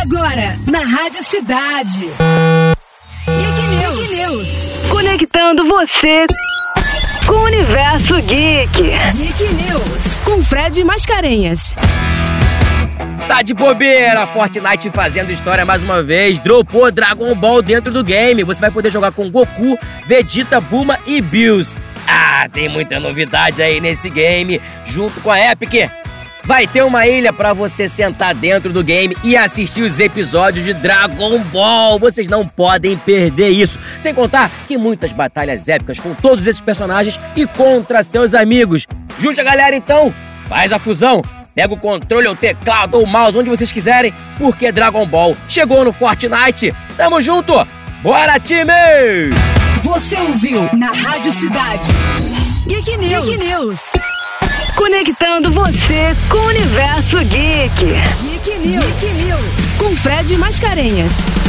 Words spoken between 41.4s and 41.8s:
Pega o